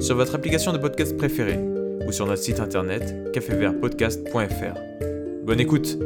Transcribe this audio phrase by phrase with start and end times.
[0.00, 1.58] sur votre application de podcast préférée
[2.06, 4.78] ou sur notre site internet cafévertpodcast.fr.
[5.44, 5.98] Bonne écoute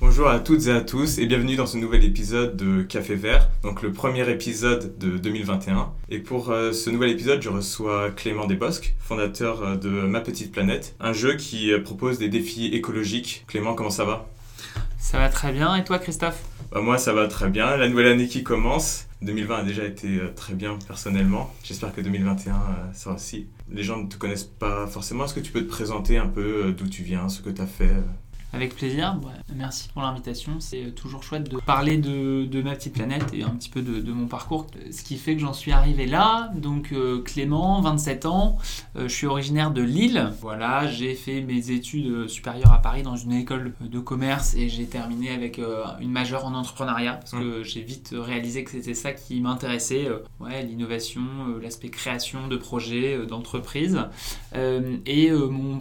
[0.00, 3.48] Bonjour à toutes et à tous et bienvenue dans ce nouvel épisode de Café Vert,
[3.62, 5.92] donc le premier épisode de 2021.
[6.10, 10.52] Et pour euh, ce nouvel épisode, je reçois Clément Desbosques, fondateur euh, de Ma Petite
[10.52, 13.44] Planète, un jeu qui euh, propose des défis écologiques.
[13.48, 14.26] Clément, comment ça va?
[14.98, 16.42] Ça va très bien et toi Christophe?
[16.70, 19.06] Bah, Moi ça va très bien, la nouvelle année qui commence.
[19.22, 21.52] 2020 a déjà été très bien personnellement.
[21.62, 23.48] J'espère que 2021 sera aussi.
[23.70, 25.24] Les gens ne te connaissent pas forcément.
[25.24, 27.66] Est-ce que tu peux te présenter un peu d'où tu viens, ce que tu as
[27.66, 27.94] fait
[28.52, 29.18] avec plaisir.
[29.54, 30.60] merci pour l'invitation.
[30.60, 34.26] C'est toujours chouette de parler de, ma petite planète et un petit peu de, mon
[34.26, 34.66] parcours.
[34.90, 36.50] Ce qui fait que j'en suis arrivé là.
[36.54, 38.58] Donc euh, Clément, 27 ans.
[38.96, 40.30] Euh, je suis originaire de Lille.
[40.40, 44.86] Voilà, j'ai fait mes études supérieures à Paris dans une école de commerce et j'ai
[44.86, 47.64] terminé avec euh, une majeure en entrepreneuriat parce que mmh.
[47.64, 50.08] j'ai vite réalisé que c'était ça qui m'intéressait.
[50.40, 51.22] ouais, l'innovation,
[51.60, 53.98] l'aspect création de projets, d'entreprise.
[54.54, 55.80] et mon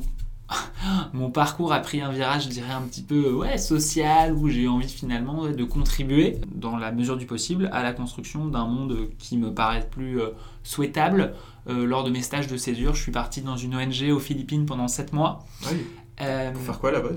[1.14, 4.68] mon parcours a pris un virage, je dirais, un petit peu ouais, social, où j'ai
[4.68, 9.38] envie finalement de contribuer, dans la mesure du possible, à la construction d'un monde qui
[9.38, 10.30] me paraît plus euh,
[10.64, 11.34] souhaitable.
[11.68, 14.66] Euh, lors de mes stages de césure, je suis parti dans une ONG aux Philippines
[14.66, 15.46] pendant 7 mois.
[15.70, 15.86] Oui.
[16.22, 17.10] Euh, Pour faire quoi là-bas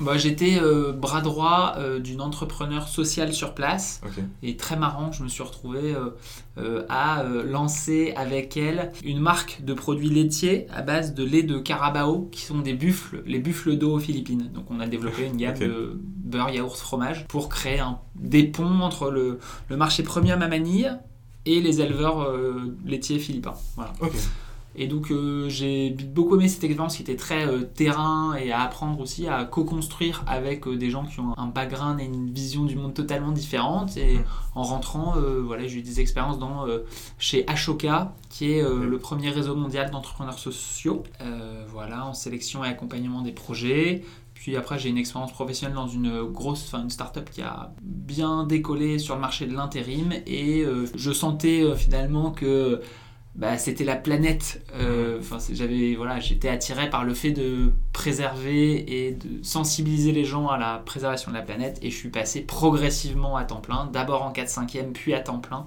[0.00, 4.00] bah, J'étais euh, bras droit euh, d'une entrepreneur sociale sur place.
[4.42, 5.94] Et très marrant, je me suis retrouvé
[6.58, 11.58] euh, à lancer avec elle une marque de produits laitiers à base de lait de
[11.58, 14.50] Carabao, qui sont des buffles, les buffles d'eau aux Philippines.
[14.52, 18.80] Donc on a développé une gamme de beurre, yaourt, fromage pour créer un, des ponts
[18.80, 19.38] entre le,
[19.68, 20.98] le marché premium à Manille
[21.46, 22.30] et les éleveurs
[22.84, 23.54] laitiers philippins.
[23.76, 23.92] Voilà.
[24.76, 28.62] Et donc euh, j'ai beaucoup aimé cette expérience qui était très euh, terrain et à
[28.62, 32.64] apprendre aussi à co-construire avec euh, des gens qui ont un background et une vision
[32.64, 33.96] du monde totalement différente.
[33.96, 34.20] Et
[34.54, 35.14] en rentrant,
[35.44, 36.66] voilà, j'ai eu des expériences dans,
[37.18, 41.04] chez Ashoka, qui est le premier réseau mondial d'entrepreneurs sociaux,
[41.68, 44.02] voilà, en sélection et accompagnement des projets.
[44.34, 48.44] Puis après, j'ai une expérience professionnelle dans une grosse, enfin une start-up qui a bien
[48.44, 50.64] décollé sur le marché de l'intérim et
[50.94, 52.80] je sentais finalement que
[53.40, 54.62] bah, c'était la planète.
[54.74, 55.20] Euh,
[55.50, 60.58] j'avais voilà, j'étais attiré par le fait de préserver et de sensibiliser les gens à
[60.58, 61.78] la préservation de la planète.
[61.80, 65.64] Et je suis passé progressivement à temps plein, d'abord en 4-5e, puis à temps plein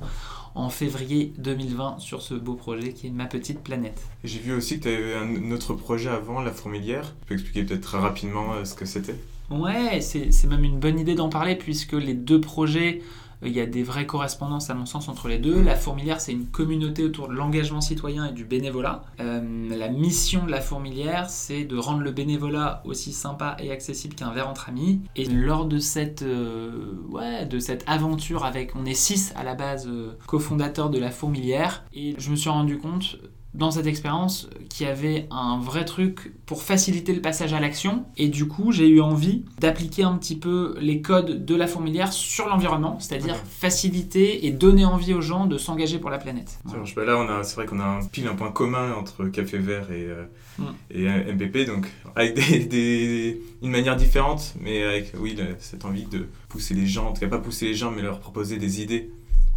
[0.56, 4.00] en février 2020 sur ce beau projet qui est Ma Petite Planète.
[4.24, 7.16] J'ai vu aussi que tu avais un autre projet avant, La Fourmilière.
[7.22, 9.16] Tu peux expliquer peut-être très rapidement euh, ce que c'était?
[9.50, 13.02] Ouais, c'est même une bonne idée d'en parler puisque les deux projets
[13.46, 15.62] il y a des vraies correspondances à mon sens entre les deux.
[15.62, 19.04] La Fourmilière, c'est une communauté autour de l'engagement citoyen et du bénévolat.
[19.20, 24.16] Euh, la mission de la Fourmilière, c'est de rendre le bénévolat aussi sympa et accessible
[24.16, 25.02] qu'un verre entre amis.
[25.16, 29.56] Et lors de cette, euh, ouais, de cette aventure avec, on est six à la
[29.56, 33.18] base euh, cofondateurs de la Fourmilière, et je me suis rendu compte
[33.54, 38.06] dans cette expérience qui avait un vrai truc pour faciliter le passage à l'action.
[38.18, 42.12] Et du coup, j'ai eu envie d'appliquer un petit peu les codes de la fourmilière
[42.12, 46.60] sur l'environnement, c'est-à-dire faciliter et donner envie aux gens de s'engager pour la planète.
[46.66, 50.06] Bah là, c'est vrai qu'on a un, pile un point commun entre Café Vert et,
[50.06, 50.26] euh,
[50.58, 50.64] mm.
[50.92, 52.36] et MPP, donc avec
[52.70, 57.22] des, une manière différente, mais avec oui, cette envie de pousser les gens, en tout
[57.22, 59.12] cas pas pousser les gens, mais leur proposer des idées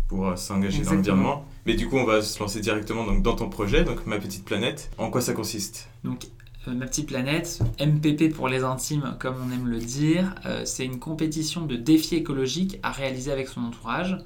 [0.09, 1.45] pour euh, s'engager dans l'environnement.
[1.67, 4.91] Mais du coup, on va se lancer directement dans ton projet, donc Ma Petite Planète.
[4.99, 5.89] En quoi ça consiste?
[6.05, 6.29] Donc,
[6.69, 10.85] euh, Ma Petite Planète, MPP pour les intimes, comme on aime le dire, euh, c'est
[10.85, 14.17] une compétition de défis écologiques à réaliser avec son entourage,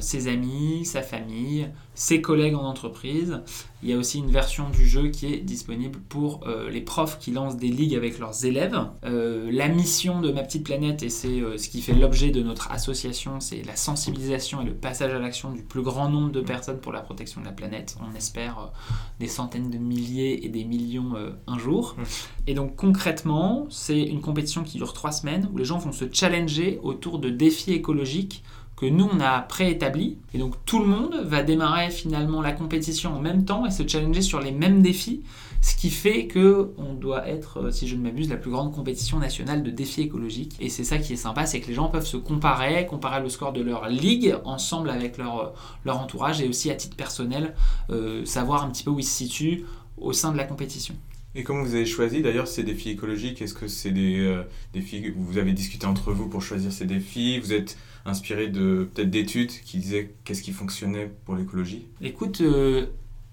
[0.00, 3.40] ses amis, sa famille, ses collègues en entreprise.
[3.82, 7.18] Il y a aussi une version du jeu qui est disponible pour euh, les profs
[7.18, 8.78] qui lancent des ligues avec leurs élèves.
[9.04, 12.42] Euh, la mission de Ma Petite Planète, et c'est euh, ce qui fait l'objet de
[12.42, 16.40] notre association, c'est la sensibilisation et le passage à l'action du plus grand nombre de
[16.40, 17.96] personnes pour la protection de la planète.
[18.00, 18.72] On espère
[19.20, 21.12] des centaines de milliers et des millions
[21.46, 21.94] un jour.
[21.98, 22.02] Mmh.
[22.46, 26.06] Et donc concrètement, c'est une compétition qui dure trois semaines où les gens vont se
[26.10, 28.42] challenger autour de défis écologiques
[28.76, 30.18] que nous on a préétabli.
[30.32, 33.86] Et donc tout le monde va démarrer finalement la compétition en même temps et se
[33.86, 35.22] challenger sur les mêmes défis.
[35.60, 38.74] Ce qui fait que on doit être, euh, si je ne m'abuse, la plus grande
[38.74, 40.56] compétition nationale de défis écologiques.
[40.60, 43.30] Et c'est ça qui est sympa, c'est que les gens peuvent se comparer, comparer le
[43.30, 45.48] score de leur ligue ensemble avec leur, euh,
[45.86, 47.54] leur entourage et aussi à titre personnel,
[47.88, 49.64] euh, savoir un petit peu où ils se situent
[49.96, 50.94] au sein de la compétition.
[51.34, 53.40] Et comment vous avez choisi d'ailleurs ces défis écologiques?
[53.40, 54.42] Est-ce que c'est des
[54.72, 57.40] défis que vous avez discuté entre vous pour choisir ces défis?
[57.40, 57.76] Vous êtes
[58.06, 62.42] inspiré de peut-être d'études qui disaient qu'est-ce qui fonctionnait pour l'écologie Écoute,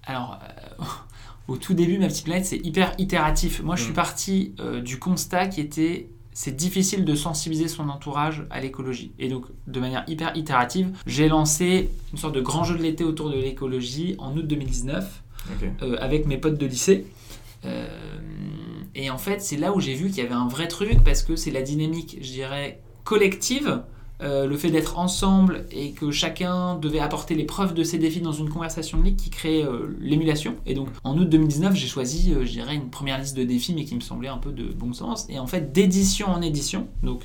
[0.04, 0.38] alors
[1.48, 3.62] au tout début, ma petite planète, c'est hyper itératif.
[3.62, 3.96] Moi, je suis mm.
[3.96, 9.12] parti euh, du constat qui était c'est difficile de sensibiliser son entourage à l'écologie.
[9.18, 13.04] Et donc, de manière hyper itérative, j'ai lancé une sorte de grand jeu de l'été
[13.04, 15.22] autour de l'écologie en août 2019
[15.82, 17.04] euh, avec mes potes de lycée.
[17.66, 17.86] Euh,
[18.94, 21.22] et en fait, c'est là où j'ai vu qu'il y avait un vrai truc parce
[21.22, 23.82] que c'est la dynamique, je dirais, collective
[24.22, 28.20] euh, le fait d'être ensemble et que chacun devait apporter les preuves de ses défis
[28.20, 30.54] dans une conversation de ligue qui crée euh, l'émulation.
[30.64, 33.74] Et donc en août 2019, j'ai choisi, euh, je dirais, une première liste de défis,
[33.74, 35.26] mais qui me semblait un peu de bon sens.
[35.28, 37.22] Et en fait, d'édition en édition, donc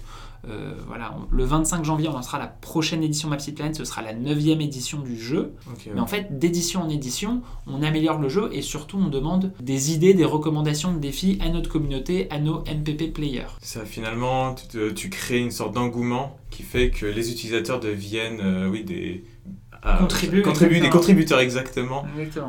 [0.47, 4.01] euh, voilà, le 25 janvier, on lancera la prochaine édition Ma Petite Planète, ce sera
[4.01, 5.53] la 9 édition du jeu.
[5.93, 9.93] Mais en fait, d'édition en édition, on améliore le jeu et surtout on demande des
[9.93, 13.47] idées, des recommandations de défis à notre communauté, à nos MPP players.
[13.61, 14.55] Ça, finalement,
[14.95, 19.23] tu, crées une sorte d'engouement qui fait que les utilisateurs deviennent euh, oui, des,
[19.99, 22.05] contribuent, des contributeurs exactement,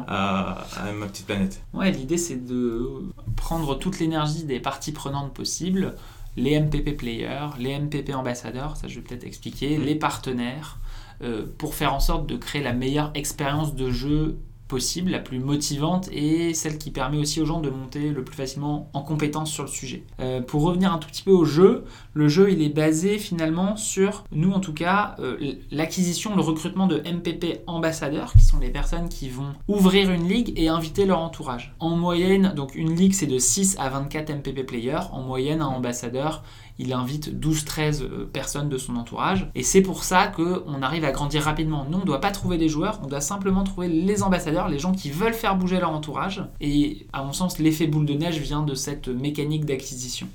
[0.06, 1.60] À, à, ma petite planète.
[1.74, 5.94] Ouais, l'idée c'est de prendre toute l'énergie des parties prenantes possibles,
[6.36, 9.82] les MPP players, les MPP ambassadeurs, ça je vais peut-être expliquer, mm.
[9.82, 10.78] les partenaires,
[11.22, 15.38] euh, pour faire en sorte de créer la meilleure expérience de jeu possible, la plus
[15.38, 19.50] motivante et celle qui permet aussi aux gens de monter le plus facilement en compétence
[19.50, 20.04] sur le sujet.
[20.20, 21.84] Euh, pour revenir un tout petit peu au jeu,
[22.14, 25.36] le jeu il est basé finalement sur, nous en tout cas, euh,
[25.70, 30.52] l'acquisition, le recrutement de MPP ambassadeurs, qui sont les personnes qui vont ouvrir une ligue
[30.56, 31.74] et inviter leur entourage.
[31.80, 35.66] En moyenne, donc une ligue c'est de 6 à 24 MPP players, en moyenne un
[35.66, 36.42] ambassadeur
[36.78, 39.50] il invite 12-13 euh, personnes de son entourage.
[39.54, 41.86] Et c'est pour ça qu'on arrive à grandir rapidement.
[41.88, 44.78] Nous, on ne doit pas trouver des joueurs, on doit simplement trouver les ambassadeurs, les
[44.78, 46.42] gens qui veulent faire bouger leur entourage.
[46.60, 50.28] Et à mon sens, l'effet boule de neige vient de cette mécanique d'acquisition.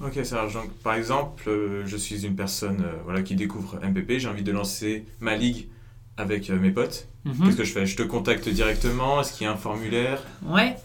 [0.00, 4.18] Ok, ça Donc, par exemple, euh, je suis une personne euh, voilà, qui découvre MPP,
[4.18, 5.68] j'ai envie de lancer ma ligue
[6.16, 7.08] avec mes potes.
[7.24, 7.44] Mhm.
[7.44, 7.86] Qu'est-ce que je fais?
[7.86, 9.20] Je te contacte directement?
[9.20, 10.22] Est-ce qu'il y a un formulaire?
[10.44, 10.76] Ouais.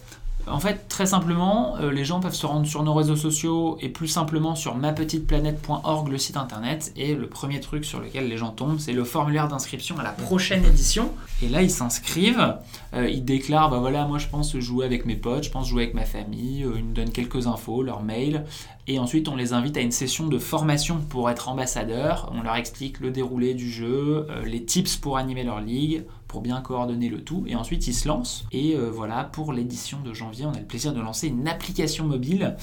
[0.46, 3.88] En fait, très simplement, euh, les gens peuvent se rendre sur nos réseaux sociaux et
[3.88, 6.92] plus simplement sur mapetiteplanète.org, le site internet.
[6.96, 10.10] Et le premier truc sur lequel les gens tombent, c'est le formulaire d'inscription à la
[10.10, 11.12] prochaine édition.
[11.42, 12.56] Et là, ils s'inscrivent,
[12.94, 15.84] euh, ils déclarent, bah voilà, moi je pense jouer avec mes potes, je pense jouer
[15.84, 18.44] avec ma famille, euh, ils nous donnent quelques infos, leur mail.
[18.86, 22.32] Et ensuite, on les invite à une session de formation pour être ambassadeur.
[22.34, 26.60] On leur explique le déroulé du jeu, les tips pour animer leur ligue, pour bien
[26.60, 27.42] coordonner le tout.
[27.48, 28.44] Et ensuite, ils se lancent.
[28.52, 32.04] Et euh, voilà, pour l'édition de janvier, on a le plaisir de lancer une application
[32.06, 32.56] mobile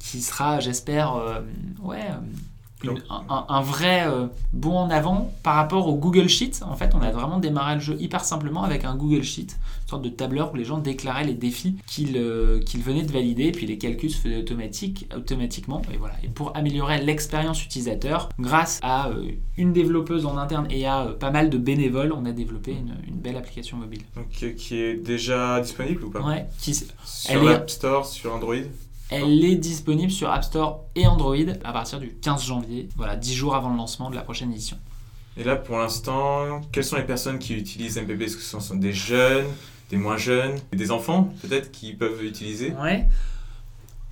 [0.00, 1.40] qui sera, j'espère, euh,
[1.82, 2.04] ouais,
[3.28, 6.60] un, vrai euh, bond en avant par rapport au Google Sheet.
[6.62, 9.88] En fait, on a vraiment démarré le jeu hyper simplement avec un Google Sheet, une
[9.88, 13.66] sorte de tableur où les gens déclaraient les défis qu'ils euh, venaient de valider, puis
[13.66, 15.82] les calculs se faisaient automatique, automatiquement.
[15.92, 16.14] Et voilà.
[16.22, 21.30] Et pour améliorer l'expérience utilisateur, grâce à euh, une développeuse en interne et à pas
[21.30, 24.02] mal de bénévoles, on a développé une, belle application mobile.
[24.14, 26.20] Donc, qui est déjà disponible ou pas?
[26.20, 26.46] Ouais.
[26.60, 28.54] Qui, sur l'App Store, sur Android?
[29.10, 33.34] Elle est disponible sur App Store et Android à partir du 15 janvier, voilà, 10
[33.34, 34.78] jours avant le lancement de la prochaine édition.
[35.36, 38.76] Et là, pour l'instant, quelles sont les personnes qui utilisent MPP Est-ce que ce sont
[38.76, 39.46] des jeunes,
[39.90, 42.72] des moins jeunes, des enfants peut-être qui peuvent utiliser?
[42.82, 43.06] Ouais.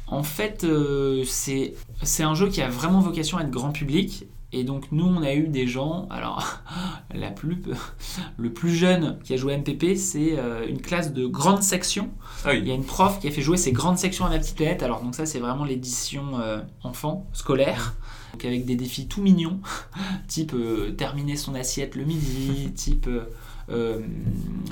[0.06, 4.62] En fait, euh, c'est un jeu qui a vraiment vocation à être grand public et
[4.62, 6.60] donc nous, on a eu des gens, alors
[7.14, 7.60] la plus,
[8.36, 12.10] le plus jeune qui a joué MPP, c'est euh, une classe de grande section.
[12.44, 14.38] Ah Il y a une prof qui a fait jouer ses grandes sections à la
[14.38, 14.84] petite lettre.
[14.84, 17.94] Alors donc ça, c'est vraiment l'édition euh, enfant, scolaire.
[18.32, 19.60] Donc avec des défis tout mignons,
[20.28, 23.26] type euh, terminer son assiette le midi, type euh,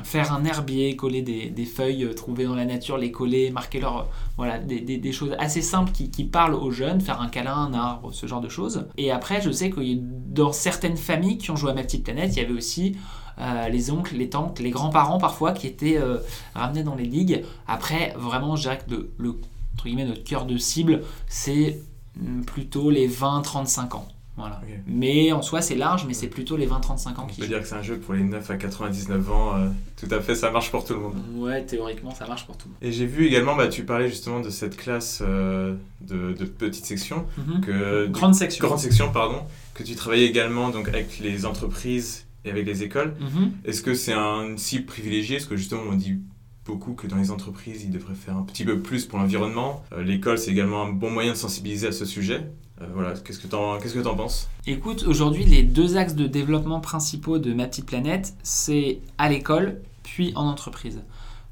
[0.05, 4.09] faire un herbier, coller des, feuilles trouvées dans la nature, les coller, marquer leur.
[4.37, 8.27] Voilà, des, choses assez simples qui, parlent aux jeunes, faire un câlin, un arbre, ce
[8.27, 8.87] genre de choses.
[8.97, 12.33] Et après, je sais que dans certaines familles qui ont joué à Ma Petite Planète,
[12.37, 12.97] il y avait aussi.
[13.39, 16.19] Euh, les oncles, les tantes, les grands-parents parfois qui étaient euh,
[16.55, 17.45] ramenés dans les ligues.
[17.67, 19.41] Après, vraiment, je dirais que le,
[19.75, 21.81] entre guillemets, notre cœur de cible, c'est
[22.17, 24.09] mm, plutôt les 20-35 ans.
[24.37, 24.61] Voilà.
[24.87, 27.39] Mais en soi, c'est large, mais c'est plutôt les 20-35 ans qui.
[27.39, 29.57] On peut dire que c'est un jeu pour les 9 à 99 ans.
[29.57, 29.69] Euh,
[30.01, 31.15] tout à fait, ça marche pour tout le monde.
[31.35, 32.79] Ouais, théoriquement, ça marche pour tout le monde.
[32.83, 36.87] Et j'ai vu également, bah, tu parlais justement de cette classe euh, de, de petites
[36.87, 37.27] sections.
[37.37, 37.61] Mhm.
[37.61, 38.67] que, grande section.
[38.67, 39.43] Grande section, pardon.
[39.75, 43.15] Que tu travaillais également donc, avec les entreprises et avec les écoles.
[43.21, 43.53] Mhm.
[43.67, 46.19] Est-ce que c'est un cible privilégié Est-ce que justement on dit
[46.65, 49.83] beaucoup que dans les entreprises, ils devraient faire un petit peu plus pour l'environnement.
[49.93, 52.47] Euh, l'école, c'est également un bon moyen de sensibiliser à ce sujet.
[52.81, 54.49] Euh, voilà, qu'est-ce que tu en, qu'est-ce que en penses?
[54.67, 59.81] Écoute, aujourd'hui, les deux axes de développement principaux de Ma Petite Planète, c'est à l'école,
[60.03, 61.03] puis en entreprise.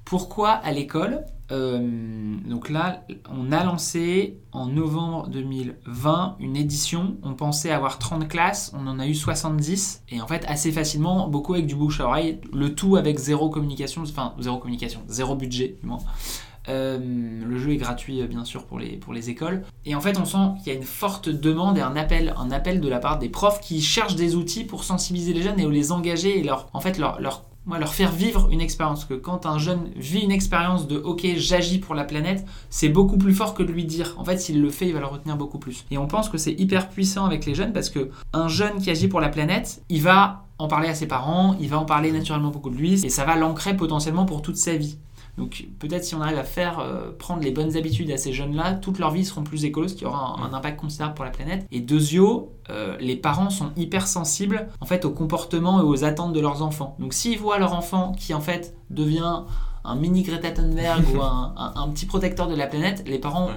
[0.04, 1.24] Pourquoi à l'école?
[1.52, 7.16] Euh, donc là, on a lancé en novembre 2020 une édition.
[7.22, 10.04] On pensait avoir 30 classes, on en a eu 70.
[10.10, 12.40] Et en fait, assez facilement, beaucoup avec du bouche à oreille.
[12.52, 15.98] Le tout avec zéro communication, enfin zéro communication, zéro budget du moins.
[16.68, 16.98] Euh,
[17.44, 19.64] le jeu est gratuit bien sûr pour les, écoles.
[19.86, 22.50] Et en fait on sent qu'il y a une forte demande et un appel, un
[22.50, 25.66] appel de la part des profs qui cherchent des outils pour sensibiliser les jeunes et
[25.66, 29.04] les engager et en fait leur moi, leur faire vivre une expérience.
[29.04, 33.18] Que quand un jeune vit une expérience de OK, j'agis pour la planète, c'est beaucoup
[33.18, 34.14] plus fort que de lui dire.
[34.18, 35.84] En fait, s'il le fait, il va le retenir beaucoup plus.
[35.90, 38.90] Et on pense que c'est hyper puissant avec les jeunes parce que un jeune qui
[38.90, 42.12] agit pour la planète, il va en parler à ses parents, il va en parler
[42.12, 44.98] naturellement beaucoup de lui et ça va l'ancrer potentiellement pour toute sa vie.
[45.40, 48.74] Donc peut-être si on arrive à faire euh, prendre les bonnes habitudes à ces jeunes-là,
[48.74, 51.66] toute leur vie seront plus écolos, ce qui aura un, impact considérable pour la planète.
[51.72, 56.34] Et deuxio, euh, les parents sont hyper sensibles en fait au comportement et aux attentes
[56.34, 56.94] de leurs enfants.
[56.98, 59.44] Donc s'ils voient leur enfant qui en fait devient
[59.84, 63.50] un mini Greta Thunberg ou un, petit protecteur de la planète, les parents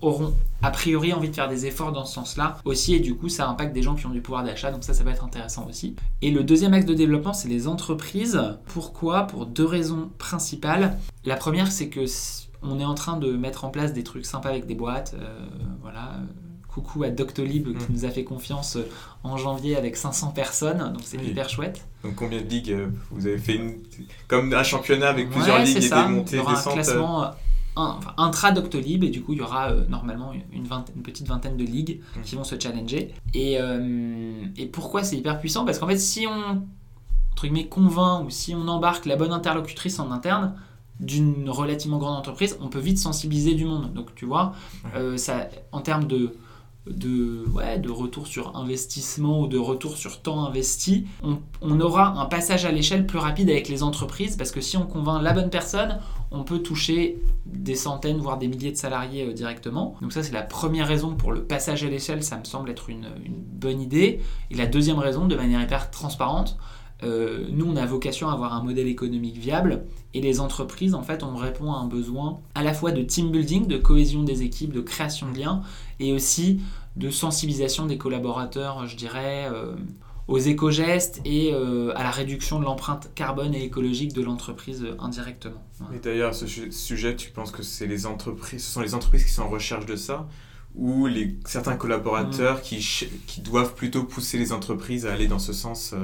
[0.00, 3.28] auront a priori envie de faire des efforts dans ce sens-là aussi, et du coup
[3.28, 5.66] ça impacte des gens qui ont du pouvoir d'achat, donc ça ça va être intéressant
[5.68, 5.96] aussi.
[6.22, 8.40] Et le deuxième axe de développement, c'est les entreprises.
[8.66, 9.26] Pourquoi?
[9.26, 10.98] Pour deux raisons principales.
[11.24, 12.06] La première, c'est que
[12.62, 15.46] on est en train de mettre en place des trucs sympas avec des boîtes, euh,
[15.82, 16.12] voilà
[16.74, 17.94] coucou à Doctolib qui mm.
[17.94, 18.88] nous a fait confiance euh,
[19.22, 21.86] en janvier avec 500 personnes, donc c'est hyper chouette.
[22.02, 23.76] Donc combien de ligues euh, Vous avez fait une...
[24.26, 26.02] comme un championnat avec plusieurs ligues et ça.
[26.02, 27.30] des montées, Il y aura un classement euh,
[28.16, 31.64] intra Doctolib et du coup il y aura normalement une, vingtaine, une, petite vingtaine de
[31.64, 32.22] ligues mm.
[32.22, 33.14] qui vont se challenger.
[33.34, 33.58] Et,
[34.56, 35.64] et pourquoi c'est hyper puissant?
[35.64, 36.62] Parce qu'en fait si on
[37.32, 40.54] entre guillemets, convainc ou si on embarque la bonne interlocutrice en interne,
[41.00, 43.92] d'une relativement grande entreprise, on peut vite sensibiliser du monde.
[43.92, 44.54] Donc tu vois,
[45.16, 46.36] ça, en termes de
[46.86, 52.72] de, retour sur investissement ou de retour sur temps investi, on, aura un passage à
[52.72, 55.98] l'échelle plus rapide avec les entreprises parce que si on convainc la bonne personne,
[56.30, 59.96] on peut toucher des centaines, voire des milliers de salariés euh, directement.
[60.02, 62.90] Donc ça, c'est la première raison pour le passage à l'échelle, ça me semble être
[62.90, 63.06] une,
[63.52, 64.20] bonne idée.
[64.50, 66.58] Et la deuxième raison, de manière hyper transparente,
[67.04, 71.02] euh, nous, on a vocation à avoir un modèle économique viable et les entreprises, en
[71.02, 74.42] fait, on répond à un besoin à la fois de team building, de cohésion des
[74.42, 75.62] équipes, de création de liens
[76.00, 76.60] et aussi
[76.96, 79.74] de sensibilisation des collaborateurs, je dirais, euh,
[80.28, 85.62] aux éco-gestes et euh, à la réduction de l'empreinte carbone et écologique de l'entreprise indirectement.
[85.94, 89.32] Et d'ailleurs, ce sujet, tu penses que c'est les entreprises, ce sont les entreprises qui
[89.32, 90.28] sont en recherche de ça
[90.76, 92.62] ou les, certains collaborateurs mm.
[92.62, 95.94] qui, qui doivent plutôt pousser les entreprises à aller dans ce sens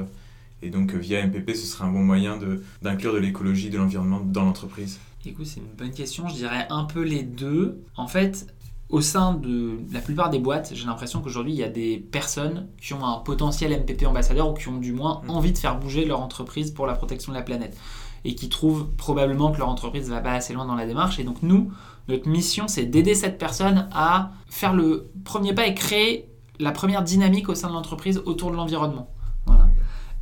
[0.61, 2.37] et donc, via MPP, ce serait un bon moyen
[2.81, 6.27] d'inclure de, l'écologie, de l'environnement dans l'entreprise Écoute, c'est une bonne question.
[6.27, 7.81] Je dirais un peu les deux.
[7.95, 8.47] En fait,
[8.89, 12.67] au sein de la plupart des boîtes, j'ai l'impression qu'aujourd'hui, il y a des personnes
[12.79, 15.29] qui ont un potentiel MPP ambassadeur ou qui ont du moins mm.
[15.29, 17.77] envie de faire bouger leur entreprise pour la protection de la planète
[18.25, 21.19] et qui trouvent probablement que leur entreprise ne va pas assez loin dans la démarche.
[21.19, 21.71] Et donc, nous,
[22.07, 26.27] notre mission, c'est d'aider cette personne à faire le premier pas et créer
[26.59, 29.09] la première dynamique au sein de l'entreprise autour de l'environnement.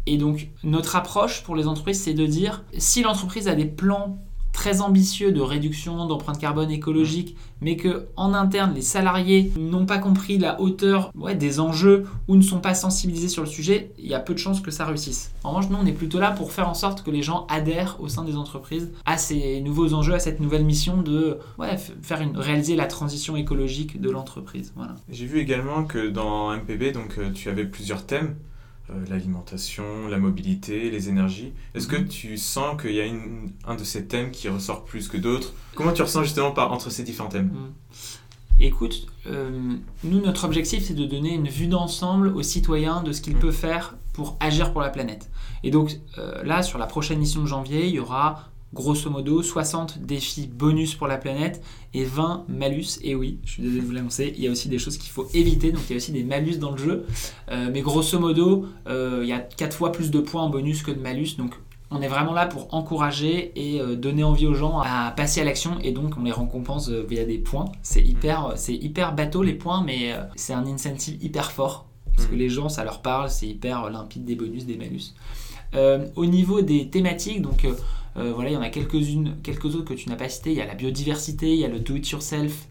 [0.06, 4.20] Et donc, notre approche pour les entreprises, c'est de dire si l'entreprise a des plans
[4.60, 10.00] très ambitieux de réduction d'empreinte carbone écologique, mais que en interne les salariés n'ont pas
[10.00, 14.14] compris la hauteur des enjeux ou ne sont pas sensibilisés sur le sujet, il y
[14.14, 15.32] a peu de chances que ça réussisse.
[15.46, 17.98] En revanche, nous on est plutôt là pour faire en sorte que les gens adhèrent
[18.02, 21.38] au sein des entreprises à ces nouveaux enjeux, à cette nouvelle mission de
[22.36, 24.74] réaliser la transition écologique de l'entreprise.
[24.76, 24.96] Voilà.
[25.10, 28.36] J'ai vu également que dans MPB, donc euh, tu avais plusieurs thèmes.
[28.92, 31.54] Euh, l'alimentation, la mobilité, les énergies.
[31.76, 32.08] Est-ce que mhm.
[32.08, 33.06] tu sens qu'il y a
[33.68, 35.54] un de ces thèmes qui ressort plus que d'autres?
[35.76, 37.52] Comment tu ressens justement par, entre ces différents thèmes?
[37.54, 37.72] Mhm.
[38.62, 43.22] Écoute, euh, nous, notre objectif, c'est de donner une vue d'ensemble aux citoyens de ce
[43.22, 43.42] qu'ils mhm.
[43.42, 45.30] peuvent faire pour agir pour la planète.
[45.64, 49.42] Et donc euh, là, sur la prochaine mission de janvier, il y aura grosso modo
[49.42, 51.62] 60 défis bonus pour la planète
[51.94, 53.00] et 20 malus.
[53.02, 55.12] Et oui, je suis désolé de vous l'annoncer, il y a aussi des choses qu'il
[55.12, 57.06] faut éviter, donc il y a aussi des malus dans le jeu.
[57.52, 60.84] Euh, mais grosso modo, euh, il y a 4 fois plus de points en bonus
[60.84, 61.56] que de malus, donc
[61.92, 65.44] on est vraiment là pour encourager et euh, donner envie aux gens à passer à
[65.44, 67.66] l'action et donc on les récompense via des points.
[67.82, 72.36] C'est hyper, c'est hyper bateau les points, mais c'est un incentive hyper fort parce que
[72.36, 72.38] mm.
[72.38, 75.16] les gens, ça leur parle, c'est hyper limpide des bonus, des malus.
[76.16, 77.66] Au niveau des thématiques, donc
[78.34, 80.52] voilà, il y en a quelques-unes, quelques autres que tu n'as pas citées.
[80.52, 82.68] Il y a la biodiversité, il y a le do-it-yourself,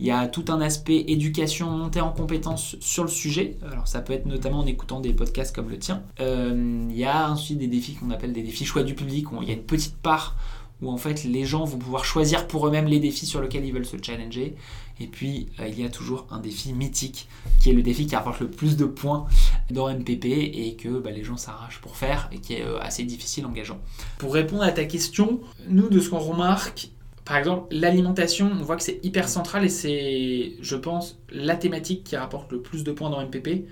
[0.00, 3.56] il y a tout un aspect éducation, montée en compétences sur le sujet.
[3.70, 6.02] Alors ça peut être notamment en écoutant des podcasts comme le tien.
[6.18, 9.48] il y a ensuite des défis qu'on appelle des défis choix du public, où il
[9.48, 10.36] y a une petite part
[10.82, 13.72] où en fait les gens vont pouvoir choisir pour eux-mêmes les défis sur lesquels ils
[13.72, 14.54] veulent se challenger.
[15.00, 17.28] Et puis euh, il y a toujours un défi mythique
[17.60, 19.26] qui est le défi qui apporte le plus de points
[19.70, 23.04] dans MPP et que bah, les gens s'arrachent pour faire et qui est euh, assez
[23.04, 23.78] difficile engageant.
[24.18, 26.90] Pour répondre à ta question, nous de ce qu'on remarque,
[27.24, 32.02] par exemple, l'alimentation, on voit que c'est hyper central et c'est, je pense, la thématique
[32.02, 33.66] qui rapporte le plus de points dans MPP.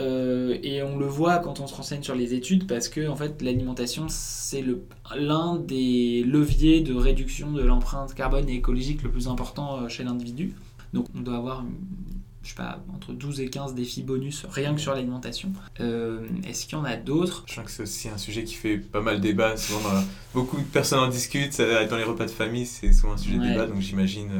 [0.00, 3.16] Euh, et on le voit quand on se renseigne sur les études parce que en
[3.16, 4.64] fait l'alimentation c'est
[5.16, 10.04] l'un des leviers de réduction de l'empreinte carbone et écologique le plus important euh, chez
[10.04, 10.54] l'individu.
[10.92, 11.64] Donc on doit avoir
[12.42, 15.52] je sais pas, entre 12 et 15 défis bonus rien que sur l'alimentation.
[15.80, 17.44] Euh, est-ce qu'il y en a d'autres?
[17.46, 19.56] Je crois que c'est aussi un sujet qui fait pas mal débat.
[19.58, 19.80] Souvent,
[20.32, 21.58] beaucoup de personnes en discutent.
[21.58, 23.66] Dans les repas de famille, c'est souvent un sujet de débat.
[23.66, 24.30] Donc j'imagine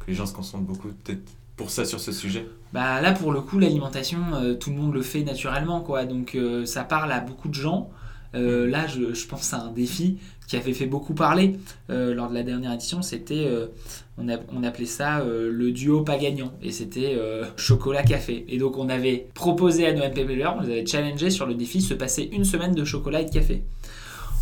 [0.00, 3.32] que les gens se concentrent beaucoup peut-être pour ça sur ce sujet Bah là pour
[3.32, 7.10] le coup l'alimentation euh, tout le monde le fait naturellement quoi donc euh, ça parle
[7.12, 7.90] à beaucoup de gens.
[8.34, 11.58] Euh, là je, je, pense à un défi qui avait fait beaucoup parler
[11.88, 13.48] lors de la dernière édition c'était
[14.18, 17.18] on, on, appelait ça le duo pas gagnant et c'était
[17.56, 21.46] chocolat café et donc on avait proposé à nos MP on les avait challengé sur
[21.46, 23.62] le défi se passer une semaine de chocolat et de café.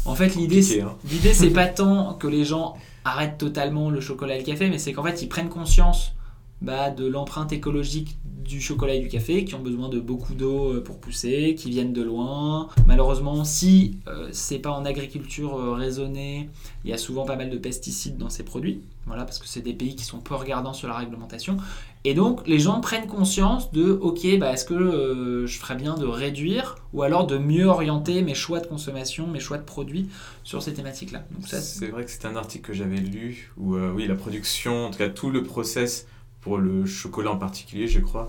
[0.06, 0.96] En fait l'idée hein.
[1.10, 4.78] l'idée c'est pas tant que les gens arrêtent totalement le chocolat et le café mais
[4.78, 6.14] c'est qu'en fait ils prennent conscience
[6.60, 10.74] bah, de l'empreinte écologique du chocolat et du café qui ont besoin de beaucoup d'eau
[10.74, 12.68] euh, pour pousser, qui viennent de loin.
[12.86, 16.50] Malheureusement, si euh, c'est pas en agriculture euh, raisonnée,
[16.84, 18.82] il y a souvent pas mal de pesticides dans ces produits.
[19.06, 21.56] Voilà, parce que c'est des pays qui sont peu regardants sur la réglementation.
[22.04, 26.06] Et donc, les gens prennent conscience de, ok, bah, est-ce que je ferais bien de
[26.06, 30.08] réduire ou alors de mieux orienter mes choix de consommation, mes choix de produits
[30.42, 31.22] sur ces thématiques-là.
[31.42, 34.98] C'est vrai que c'est un article que j'avais lu où, oui, la production, en tout
[34.98, 36.06] cas tout le process
[36.44, 38.28] pour le chocolat en particulier, je crois.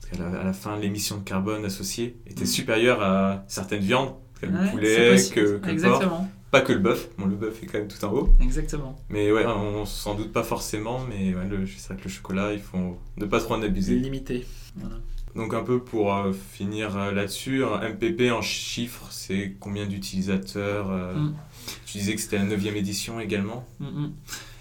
[0.00, 2.48] Parce qu'à la, fin, l'émission de carbone associée était mm.
[2.48, 6.24] supérieure à certaines viandes, comme le poulet, que, que le porc.
[6.50, 8.28] Pas que le bœuf, bon, le bœuf est quand même tout en haut.
[8.40, 8.98] Exactement.
[9.08, 12.58] Mais ouais, on s'en doute pas forcément, mais ouais, c'est vrai que le chocolat, il
[12.58, 13.94] faut ne pas trop en abuser.
[13.94, 14.44] Limiter.
[14.74, 14.96] Voilà.
[15.36, 21.14] Donc un peu pour euh, finir euh, là-dessus, MPP en chiffres, c'est combien d'utilisateurs euh,
[21.14, 21.34] mm.
[21.86, 23.64] Tu disais que c'était la 9 édition également.
[23.78, 24.08] Mm,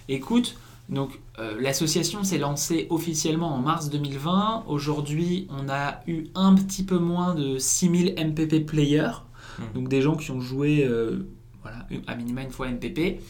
[0.10, 0.58] Écoute,
[0.90, 4.66] donc euh, l'association s'est lancée officiellement en mars 2020.
[4.68, 9.12] Aujourd'hui, on a eu un petit peu moins de 6000 MPP players,
[9.60, 9.64] hmm.
[9.76, 11.28] donc des gens qui ont joué euh,
[11.62, 13.22] voilà, à minima une fois MPP.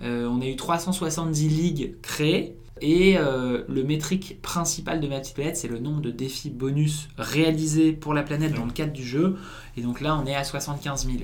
[0.00, 2.56] Euh, on a eu 370 ligues créées.
[2.80, 7.92] Et le métrique principal de ma petite planète, c'est le nombre de défis bonus réalisés
[7.92, 9.36] pour la planète dans le cadre du jeu.
[9.76, 11.18] Et donc là, on est à 75 000.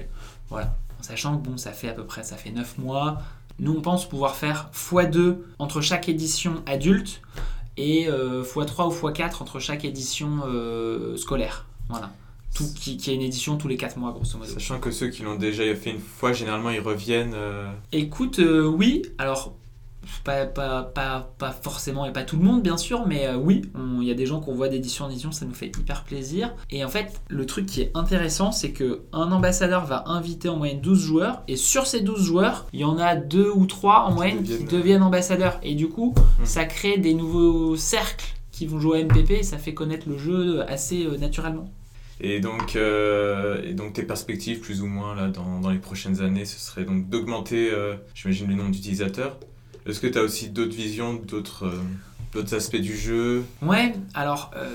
[0.50, 0.76] Voilà.
[0.98, 3.22] En sachant que bon, ça fait à peu près ça fait 9 mois.
[3.58, 7.20] Nous, on pense pouvoir faire x2 entre chaque édition adulte
[7.76, 11.66] et x3 euh, ou x4 entre chaque édition euh, scolaire.
[11.88, 12.12] Voilà.
[12.54, 14.50] Tout, qui, qui, est une édition tous les 4 mois, grosso modo.
[14.52, 17.34] Sachant que ceux qui l'ont déjà fait une fois, généralement, ils reviennent.
[17.34, 19.02] Euh, Écoute, oui.
[19.18, 19.56] Alors,
[20.24, 23.62] pas, pas, pas, pas, forcément et pas tout le monde bien sûr, mais euh, oui,
[24.00, 26.54] il y a des gens qu'on voit d'édition en édition, ça nous fait hyper plaisir.
[26.70, 30.56] Et en fait, le truc qui est intéressant, c'est que un ambassadeur va inviter en
[30.56, 34.04] moyenne 12 joueurs, et sur ces 12 joueurs, il y en a deux ou trois
[34.04, 35.58] en moyenne qui deviennent ambassadeurs.
[35.62, 36.44] Et du coup, hmm.
[36.44, 40.18] ça crée des nouveaux cercles qui vont jouer à MPP, et ça fait connaître le
[40.18, 41.70] jeu assez euh, naturellement.
[42.20, 46.20] Et donc, euh, et donc tes perspectives plus ou moins là dans, dans les prochaines
[46.20, 47.72] années, ce serait donc d'augmenter,
[48.14, 49.36] j'imagine, le nombre d'utilisateurs?
[49.86, 51.66] Est-ce que tu as aussi d'autres visions, d'autres
[52.36, 53.44] euh, aspects du jeu?
[53.62, 54.68] Ouais, alors euh,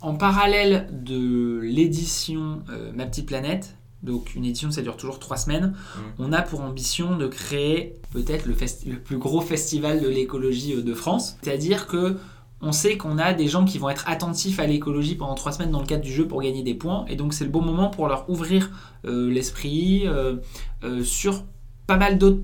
[0.00, 5.38] en parallèle de l'édition euh, Ma Petite Planète, donc une édition ça dure toujours trois
[5.38, 6.00] semaines, mmh.
[6.18, 8.54] on a pour ambition de créer peut-être le,
[8.86, 11.36] le, plus gros festival de l'écologie de France.
[11.42, 12.18] C'est-à-dire que
[12.60, 15.70] on sait qu'on a des gens qui vont être attentifs à l'écologie pendant trois semaines
[15.70, 17.88] dans le cadre du jeu pour gagner des points, et donc c'est le bon moment
[17.88, 18.70] pour leur ouvrir
[19.04, 20.06] l'esprit
[21.02, 21.44] sur
[21.86, 22.40] pas mal d'autres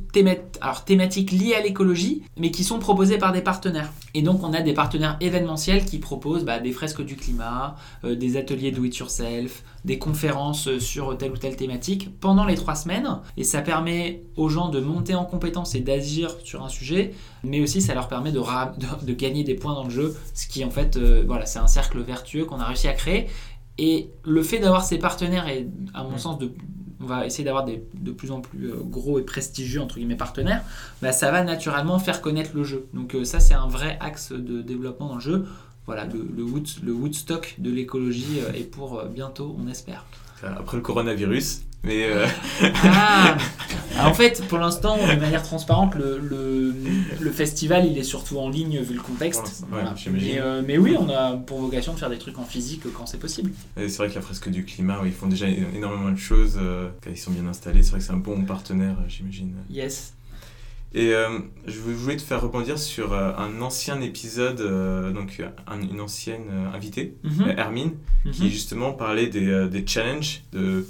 [0.85, 3.93] thématiques liées à l'écologie, mais qui sont proposées par des partenaires.
[4.13, 8.17] Et donc on a des partenaires événementiels qui proposent bah, des fresques du climat, euh,
[8.17, 12.57] des ateliers do it yourself, des conférences euh, sur telle ou telle thématique pendant les
[12.57, 13.21] trois semaines.
[13.37, 17.13] Et ça permet aux gens de monter en compétence et d'agir sur un sujet,
[17.45, 20.65] mais aussi ça leur permet de, de, gagner des points dans le jeu, ce qui
[20.65, 23.29] en fait, euh, voilà, c'est un cercle vertueux qu'on a réussi à créer.
[23.79, 26.53] Et le fait d'avoir ces partenaires et à mon sens de
[27.01, 30.63] on va essayer d'avoir de plus en plus euh, gros et prestigieux entre guillemets partenaires,
[31.03, 32.87] bah, ça va naturellement faire connaître le jeu.
[32.95, 35.47] Donc euh, ça c'est un vrai axe de développement dans le jeu.
[35.87, 40.05] voilà, le, le, wood, le Woodstock de l'écologie est pour bientôt, on espère.
[40.43, 42.07] Après le coronavirus, mais
[42.85, 43.37] ah,
[43.99, 46.75] en fait, pour l'instant, de manière transparente, le, le,
[47.21, 49.65] le, festival il est surtout en ligne vu le contexte.
[50.11, 53.21] mais, mais, oui, on a pour vocation de faire des trucs en physique quand c'est
[53.21, 53.53] possible.
[53.77, 56.59] C'est vrai que la fresque du climat, ils font déjà énormément de choses.
[57.03, 59.55] quand ils sont bien installés, c'est vrai que c'est un bon partenaire, j'imagine.
[59.71, 60.15] Yes.
[60.93, 65.41] Et euh, je voulais te faire rebondir sur euh, un ancien épisode, euh, donc
[65.83, 67.55] une ancienne invitée, mhm.
[67.57, 67.93] Hermine,
[68.33, 68.51] qui mhm.
[68.51, 70.85] justement parlait des, des challenges de,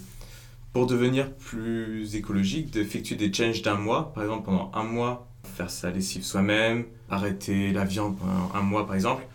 [0.73, 4.13] pour devenir plus écologique, d'effectuer des challenges d'un mois.
[4.15, 8.87] Par exemple, pendant un mois, faire sa lessive soi-même, arrêter la viande pendant un mois
[8.87, 9.27] par exemple.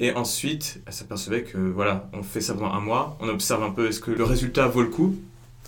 [0.00, 3.70] Et ensuite, elle s'apercevait que voilà, on fait ça pendant un mois, on observe un
[3.70, 5.14] peu est-ce que le résultat vaut le coup,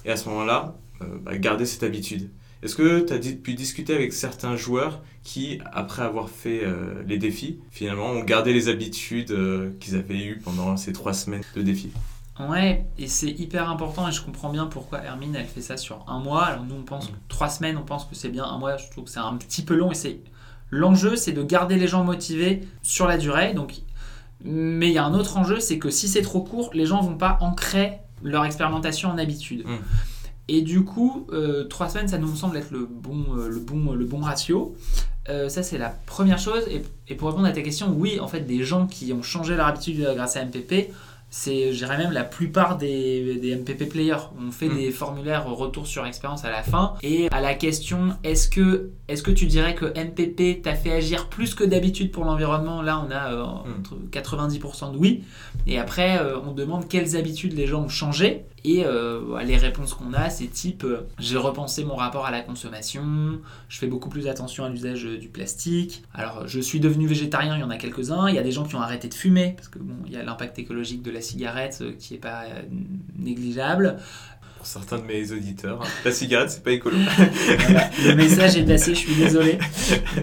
[0.04, 0.74] et à ce moment-là,
[1.22, 2.30] bah, garder cette habitude.
[2.62, 7.18] Est-ce que tu as pu discuter avec certains joueurs qui, après avoir fait euh, les
[7.18, 11.62] défis, finalement ont gardé les habitudes euh, qu'ils avaient eues pendant ces trois semaines de
[11.62, 11.92] défis?
[12.40, 16.04] Ouais, et c'est hyper important et je comprends bien pourquoi Hermine elle fait ça sur
[16.08, 16.44] un mois.
[16.44, 18.78] Alors nous on pense que trois semaines, on pense que c'est bien un mois.
[18.78, 20.20] Je trouve que c'est un petit peu long et c'est
[20.70, 23.52] l'enjeu, c'est de garder les gens motivés sur la durée.
[23.52, 23.82] Donc,
[24.44, 27.00] mais il y a un autre enjeu, c'est que si c'est trop court, les gens
[27.02, 29.64] vont pas ancrer leur expérimentation en habitude.
[29.66, 29.76] Mmh.
[30.48, 33.92] Et du coup, euh, trois semaines, ça nous semble être le bon, euh, le bon,
[33.92, 34.74] le bon ratio.
[35.28, 36.64] Euh, ça, c'est la première chose.
[36.68, 39.54] Et, et, pour répondre à ta question, oui, en fait, des gens qui ont changé
[39.54, 40.92] leur habitude grâce à MPP,
[41.34, 44.28] c'est, je dirais même, la plupart des, des MPP players.
[44.38, 44.76] On fait mm.
[44.76, 46.92] des formulaires retour sur expérience à la fin.
[47.02, 51.30] Et à la question, est-ce que, est-ce que tu dirais que MPP t'a fait agir
[51.30, 52.82] plus que d'habitude pour l'environnement?
[52.82, 53.78] Là, on a euh, mm.
[53.78, 55.24] entre 90% de oui.
[55.66, 58.44] Et après, euh, on demande quelles habitudes les gens ont changé.
[58.64, 60.86] Et euh, les réponses qu'on a, c'est type
[61.18, 65.28] j'ai repensé mon rapport à la consommation, je fais beaucoup plus attention à l'usage du
[65.28, 66.04] plastique.
[66.14, 68.28] Alors, je suis devenu végétarien, il y en a quelques-uns.
[68.28, 70.16] Il y a des gens qui ont arrêté de fumer, parce que bon, il y
[70.16, 72.62] a l'impact écologique de la cigarette euh, qui est pas euh,
[73.18, 73.96] négligeable.
[74.58, 75.88] Pour certains de mes auditeurs, hein.
[76.04, 76.96] la cigarette, c'est pas écolo.
[78.06, 79.58] le message est passé, je suis désolé,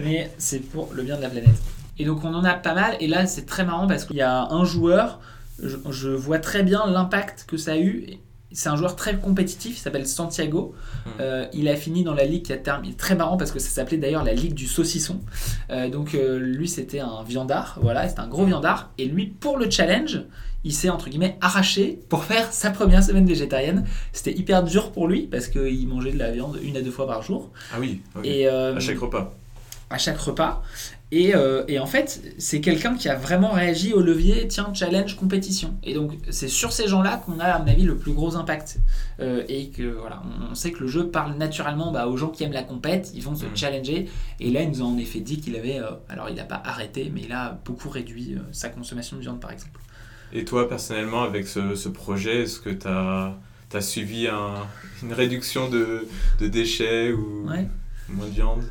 [0.02, 1.60] mais c'est pour le bien de la planète.
[1.98, 4.22] Et donc, on en a pas mal, et là, c'est très marrant parce qu'il y
[4.22, 5.20] a un joueur,
[5.58, 8.06] je vois très bien l'impact que ça a eu
[8.52, 10.74] c'est un joueur très compétitif, il s'appelle Santiago.
[11.06, 11.10] Hmm.
[11.20, 12.94] Euh, il a fini dans la ligue qui a terminé.
[12.94, 15.20] Très marrant parce que ça s'appelait d'ailleurs la ligue du saucisson.
[15.70, 18.90] Euh, donc euh, lui c'était un viandard, voilà, c'était un gros viandard.
[18.98, 20.22] Et lui pour le challenge,
[20.64, 23.86] il s'est entre guillemets arraché pour faire sa première semaine végétarienne.
[24.12, 27.06] C'était hyper dur pour lui parce qu'il mangeait de la viande une à deux fois
[27.06, 27.50] par jour.
[27.72, 28.02] Ah oui.
[28.24, 29.32] Et à chaque repas.
[29.90, 30.62] À chaque repas.
[31.12, 35.76] Euh, et, en fait, c'est quelqu'un qui a vraiment réagi au levier, tiens, challenge, compétition.
[35.82, 38.78] Et donc, c'est sur ces gens-là qu'on a, à mon avis, le plus gros impact.
[39.18, 42.44] Euh, et que, voilà, on, sait que le jeu parle naturellement bah, aux gens qui
[42.44, 43.56] aiment la compète, ils vont se mm.
[43.56, 44.08] challenger.
[44.38, 46.62] Et là, il nous a en effet dit qu'il avait, euh, alors il n'a pas
[46.64, 49.80] arrêté, mais il a beaucoup réduit sa consommation de viande, par exemple.
[50.32, 53.34] Et toi, personnellement, avec ce, projet, est-ce que tu as,
[53.74, 54.28] as, suivi
[55.02, 56.06] une réduction de,
[56.38, 57.48] de déchets ou
[58.08, 58.62] moins de viande?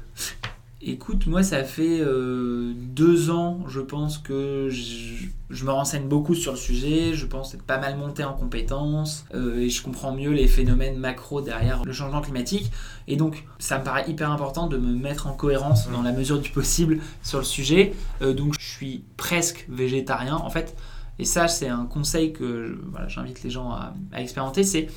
[0.81, 6.53] Écoute, moi, ça fait euh, deux ans, je pense que je, me renseigne beaucoup sur
[6.53, 7.13] le sujet.
[7.13, 10.97] Je pense être pas mal monté en compétences euh, et je comprends mieux les phénomènes
[10.97, 12.71] macro derrière le changement climatique.
[13.09, 16.39] Et donc, ça me paraît hyper important de me mettre en cohérence dans la mesure
[16.39, 17.93] du possible sur le sujet.
[18.21, 20.37] Euh, donc, je suis presque végétarien.
[20.37, 20.77] En fait,
[21.17, 24.87] et ça, c'est un conseil que j'invite les gens à, à expérimenter c'est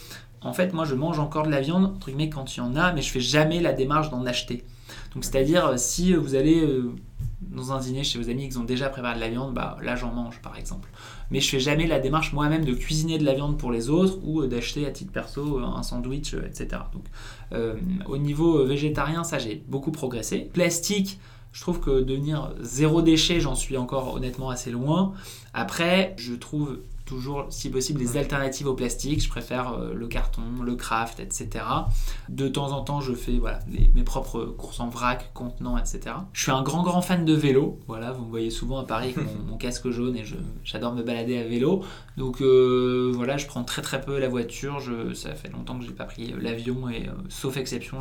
[0.45, 2.75] en fait, moi, je mange encore de la viande, entre guillemets, quand il y en
[2.75, 4.64] a, mais je fais jamais la démarche d'en acheter.
[5.14, 6.92] Donc c'est-à-dire euh, si vous allez euh,
[7.40, 9.96] dans un dîner chez vos amis qui ont déjà préparé de la viande, bah là
[9.96, 10.88] j'en mange par exemple.
[11.31, 14.18] Mais je fais jamais la démarche moi-même de cuisiner de la viande pour les autres
[14.22, 16.83] ou euh, d'acheter à titre perso un sandwich, etc.
[16.92, 17.05] Donc
[18.07, 20.51] au niveau végétarien, ça j'ai beaucoup progressé.
[20.53, 21.20] Plastique,
[21.53, 25.12] je trouve que devenir zéro déchet, j'en suis encore honnêtement assez loin.
[25.53, 26.79] Après, je trouve
[27.12, 29.22] toujours, si possible, des alternatives au plastique.
[29.22, 31.64] Je préfère euh, le carton, le craft, etc.
[32.31, 36.01] De temps en temps, je fais voilà, mes propres courses en vrac, contenants, etc.
[36.33, 37.79] Je suis un grand, grand fan de vélo.
[37.87, 40.25] Voilà, vous me voyez souvent à Paris avec mon, casque jaune et
[40.64, 41.85] j'adore me balader à vélo.
[42.16, 44.81] Donc euh, voilà, je prends très, très peu la voiture.
[44.81, 48.01] Je, ça fait longtemps que j'ai pas pris l'avion et euh, sauf exception,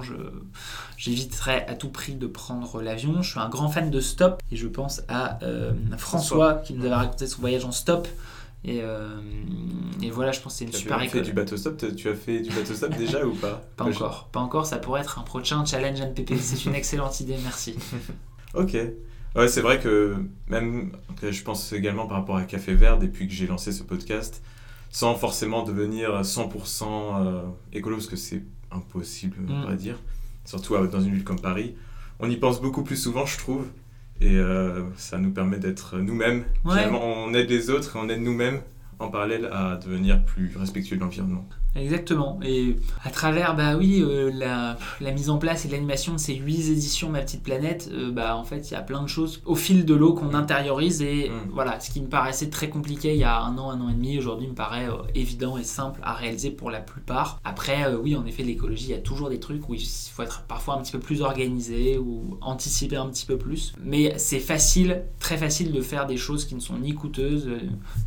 [0.97, 3.21] j'éviterai à tout prix de prendre l'avion.
[3.21, 5.37] Je suis un grand fan de stop et je pense à
[5.97, 8.07] François qui nous avait raconté son voyage en stop.
[8.63, 9.19] Et, euh,
[10.03, 11.09] et, voilà, je pense que c'est une super école.
[11.09, 13.85] Tu fait du bateau stop Tu as fait du bateau stop déjà ou pas Pas
[13.85, 14.65] encore, pas encore.
[14.65, 16.35] Ça pourrait être un prochain challenge NPP.
[16.39, 17.75] C'est une excellente idée, merci.
[18.53, 18.77] ok.
[19.35, 23.33] Ouais, c'est vrai que même, je pense également par rapport à Café Vert, depuis que
[23.33, 24.43] j'ai lancé ce podcast,
[24.89, 29.65] sans forcément devenir 100% euh, écolo, parce que c'est impossible, on mm.
[29.65, 29.97] va dire,
[30.43, 31.75] surtout dans une ville comme Paris,
[32.19, 33.67] on y pense beaucoup plus souvent, je trouve.
[34.21, 34.39] Et
[34.97, 36.43] ça nous permet d'être nous-mêmes.
[36.61, 38.61] Finalement, on aide les autres et on aide nous-mêmes
[38.99, 41.47] en parallèle à devenir plus respectueux de l'environnement.
[41.75, 42.39] Exactement.
[42.43, 46.35] Et à travers, bah oui, euh, la, la, mise en place et l'animation de ces
[46.35, 49.41] huit éditions Ma Petite Planète, euh, bah en fait, il y a plein de choses
[49.45, 51.01] au fil de l'eau qu'on intériorise.
[51.01, 51.49] Et mm.
[51.51, 53.93] voilà, ce qui me paraissait très compliqué il y a un an, un an et
[53.93, 57.39] demi, aujourd'hui me paraît euh, évident et simple à réaliser pour la plupart.
[57.45, 60.43] Après, oui, en effet, l'écologie, il y a toujours des trucs où il faut être
[60.43, 63.73] parfois un petit peu plus organisé ou anticiper un petit peu plus.
[63.81, 67.49] Mais c'est facile, très facile de faire des choses qui ne sont ni coûteuses,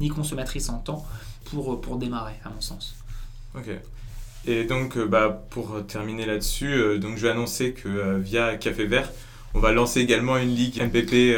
[0.00, 1.06] ni consommatrices en temps
[1.44, 2.94] pour, pour démarrer, à mon sens.
[3.54, 3.68] Ok.
[4.46, 8.56] Et donc, euh, bah, pour terminer là-dessus, euh, donc je vais annoncer que euh, via
[8.56, 9.10] Café Vert,
[9.54, 11.36] on va lancer également une ligue MPP.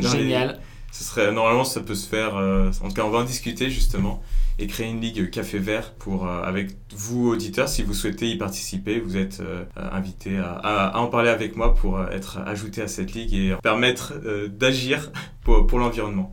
[0.00, 0.58] Génial.
[0.90, 2.34] Ce serait normalement ça peut se faire.
[2.34, 4.22] en tout cas, on va en discuter justement
[4.58, 9.00] et créer une ligue Café Vert pour avec vous auditeurs si vous souhaitez y participer.
[9.00, 9.42] Vous êtes
[9.74, 14.12] invités à, à, en parler avec moi pour être ajouté à cette ligue et permettre
[14.48, 15.10] d'agir
[15.44, 16.30] pour, pour l'environnement.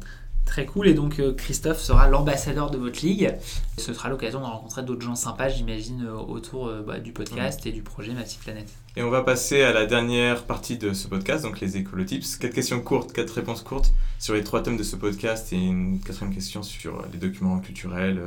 [0.50, 3.36] Très cool, et donc euh, Christophe sera l'ambassadeur de votre ligue.
[3.78, 7.68] Ce sera l'occasion de rencontrer d'autres gens sympas, j'imagine, euh, autour euh, bah, du podcast
[7.68, 8.68] et du projet Ma Petite Planète.
[8.98, 12.38] Et on va passer à la dernière partie de ce podcast, donc les écolotips.
[12.38, 16.00] Quatre questions courtes, quatre réponses courtes sur les trois thèmes de ce podcast et une
[16.00, 18.20] quatrième question sur les documents culturels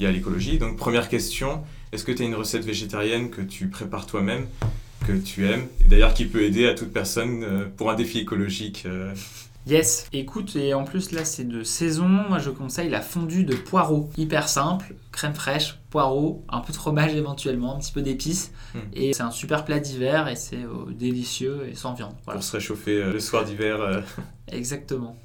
[0.00, 0.56] liés à l'écologie.
[0.56, 1.62] Donc première question,
[1.92, 4.46] est-ce que tu as une recette végétarienne que tu prépares toi-même,
[5.06, 8.86] que tu aimes, et d'ailleurs qui peut aider à toute personne pour un défi écologique
[9.66, 13.56] Yes, écoute, et en plus là c'est de saison, moi je conseille la fondue de
[13.56, 14.08] poireaux.
[14.16, 18.52] Hyper simple, crème fraîche, poireaux, un peu de fromage éventuellement, un petit peu d'épices.
[18.76, 18.78] Hmm.
[18.92, 22.14] Et c'est un super plat d'hiver et c'est euh, délicieux et sans viande.
[22.24, 23.80] Pour se réchauffer euh, le soir d'hiver.
[23.80, 24.00] Euh.
[24.52, 25.16] Exactement.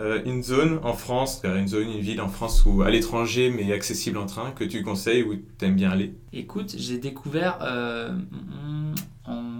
[0.00, 4.18] une zone en France, une zone, une ville en France ou à l'étranger mais accessible
[4.18, 6.12] en train que tu conseilles ou tu aimes bien aller?
[6.32, 8.14] Écoute, j'ai découvert en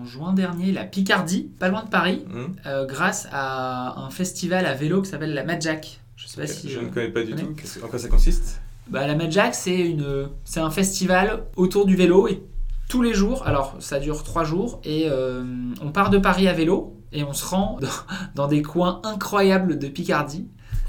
[0.06, 2.44] juin dernier la Picardie, pas loin de Paris, mmh.
[2.66, 6.00] euh, grâce à un festival à vélo qui s'appelle la Madjack.
[6.16, 7.54] Je sais pas si je ne connais pas du tout.
[7.84, 8.60] En quoi ça consiste?
[8.88, 12.42] Bah, La Madjack, c'est une, c'est un festival autour du vélo et
[12.88, 13.46] tous les jours.
[13.46, 15.44] Alors, ça dure trois jours et euh,
[15.82, 17.78] on part de Paris à vélo et on se rend
[18.34, 20.46] dans des coins incroyables de Picardie.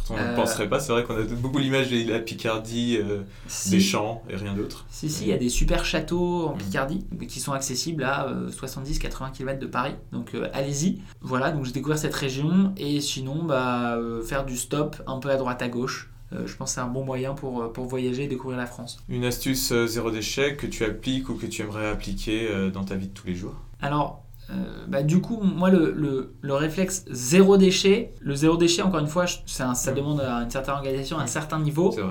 [0.10, 3.24] On ne euh, penserait pas, c'est vrai qu'on a beaucoup l'image de la Picardie, euh,
[3.70, 4.86] des champs et rien d'autre.
[4.89, 6.58] Si, si, il y a des super châteaux en mm.
[6.58, 9.96] Picardie qui sont accessibles à 70-80 euh, km de Paris.
[10.12, 11.02] Donc allez-y.
[11.22, 15.38] Voilà, donc j'ai découvert cette région et sinon, bah, faire du stop un peu à
[15.38, 16.12] droite à gauche.
[16.32, 19.00] je pense que c'est un bon moyen pour, pour voyager et découvrir la France.
[19.10, 23.08] Une astuce zéro déchet que tu appliques ou que tu aimerais appliquer dans ta vie
[23.08, 23.56] de tous les jours?
[23.82, 28.82] Alors, euh, bah, du coup, moi, le, le, le, réflexe zéro déchet, le zéro déchet,
[28.82, 31.92] encore une fois, ça, ça demande à une certaine organisation, à un certain niveau.
[31.92, 32.04] Vrai.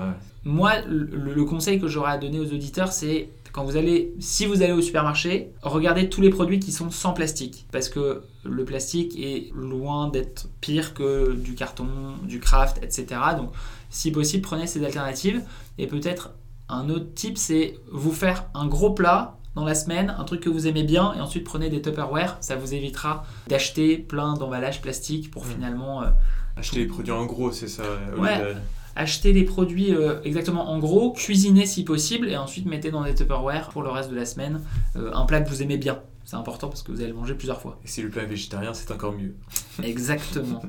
[0.43, 4.61] Moi, le, conseil que j'aurais à donner aux auditeurs, c'est quand vous allez, si vous
[4.61, 7.65] allez au supermarché, regardez tous les produits qui sont sans plastique.
[7.71, 11.87] Parce que le plastique est loin d'être pire que du carton,
[12.23, 13.19] du craft, etc.
[13.35, 13.51] Donc,
[13.89, 15.41] si possible, prenez ces alternatives.
[15.79, 16.35] Et peut-être
[16.69, 20.49] un autre type, c'est vous faire un gros plat dans la semaine, un truc que
[20.49, 22.37] vous aimez bien, et ensuite prenez des Tupperware.
[22.41, 25.49] Ça vous évitera d'acheter plein d'emballages plastiques pour hmm.
[25.49, 26.03] finalement.
[26.03, 26.07] Euh,
[26.55, 27.83] acheter les produits en gros, c'est ça
[28.17, 28.55] Ouais.
[28.95, 33.13] Acheter les produits euh, exactement en gros, cuisiner si possible, et ensuite mettez dans des
[33.13, 34.61] Tupperware pour le reste de la semaine
[34.95, 35.99] euh, un plat que vous aimez bien.
[36.27, 37.79] C'est important parce que vous allez le manger plusieurs fois.
[37.85, 39.33] Et si le plat est végétarien, c'est encore mieux.
[39.83, 40.61] Exactement.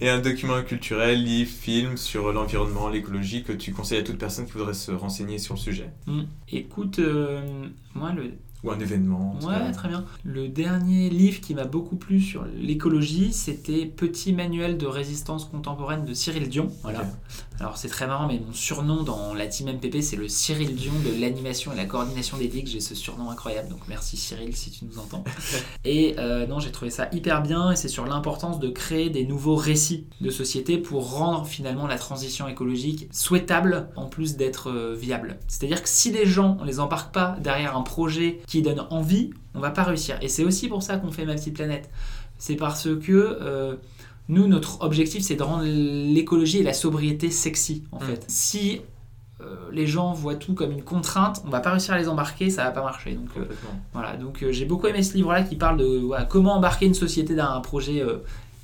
[0.00, 4.46] Et un document culturel, livre, film sur l'environnement, l'écologie que tu conseilles à toute personne
[4.46, 6.22] qui voudrait se renseigner sur le sujet hmm.
[6.52, 7.00] Écoute,
[7.96, 8.34] moi, le
[8.64, 9.36] ou un événement.
[9.42, 10.04] Ouais, très bien.
[10.24, 16.04] Le dernier livre qui m'a beaucoup plu sur l'écologie, c'était Petit manuel de résistance contemporaine
[16.04, 16.68] de Cyril Dion.
[16.82, 17.04] Voilà.
[17.62, 20.94] Alors c'est très marrant, mais mon surnom dans la team MPP, c'est le Cyril Dion
[21.06, 22.66] de l'animation et la coordination des digues.
[22.66, 25.22] J'ai ce surnom incroyable, donc merci Cyril si tu nous entends.
[25.84, 29.24] et euh, non, j'ai trouvé ça hyper bien, et c'est sur l'importance de créer des
[29.24, 34.96] nouveaux récits de société pour rendre finalement la transition écologique souhaitable, en plus d'être euh,
[34.96, 35.38] viable.
[35.46, 39.30] C'est-à-dire que si les gens, on les embarque pas derrière un projet qui donne envie,
[39.54, 40.18] on va pas réussir.
[40.20, 41.88] Et c'est aussi pour ça qu'on fait Ma Petite Planète.
[42.38, 43.76] C'est parce que euh,
[44.28, 48.02] nous, notre objectif, c'est de rendre l'écologie et la sobriété sexy, en mm.
[48.02, 48.24] fait.
[48.28, 48.80] Si
[49.40, 52.50] euh, les gens voient tout comme une contrainte, on va pas réussir à les embarquer,
[52.50, 53.14] ça va pas marcher.
[53.14, 53.44] Donc euh,
[53.92, 54.16] voilà.
[54.16, 57.60] Donc j'ai beaucoup aimé ce livre-là qui parle de comment embarquer une société dans un
[57.60, 58.04] projet